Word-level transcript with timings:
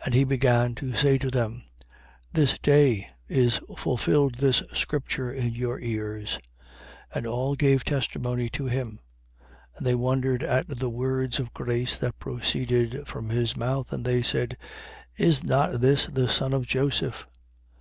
4:21. 0.00 0.06
And 0.06 0.14
he 0.14 0.24
began 0.24 0.74
to 0.74 0.94
say 0.96 1.18
to 1.18 1.30
them: 1.30 1.62
This 2.32 2.58
day 2.58 3.06
is 3.28 3.60
fulfilled 3.76 4.38
this 4.38 4.60
scripture 4.74 5.30
in 5.30 5.54
your 5.54 5.78
ears. 5.78 6.40
4:22. 7.12 7.16
And 7.18 7.26
all 7.28 7.54
gave 7.54 7.84
testimony 7.84 8.48
to 8.50 8.66
him. 8.66 8.98
And 9.76 9.86
they 9.86 9.94
wondered 9.94 10.42
at 10.42 10.66
the 10.66 10.90
words 10.90 11.38
of 11.38 11.54
grace 11.54 11.96
that 11.98 12.18
proceeded 12.18 13.06
from 13.06 13.28
his 13.28 13.56
mouth. 13.56 13.92
And 13.92 14.04
they 14.04 14.20
said: 14.22 14.56
Is 15.16 15.44
not 15.44 15.80
this 15.80 16.08
the 16.08 16.28
son 16.28 16.52
of 16.54 16.66
Joseph? 16.66 17.28